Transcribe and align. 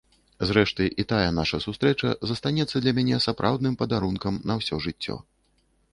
Зрэшты, 0.51 0.87
і 1.01 1.05
тая 1.11 1.27
нашая 1.39 1.59
сустрэча 1.65 2.09
застанецца 2.31 2.75
для 2.85 2.95
мяне 3.01 3.21
сапраўдным 3.29 3.79
падарункам 3.83 4.33
на 4.53 4.61
ўсё 4.63 4.75
жыццё. 4.87 5.15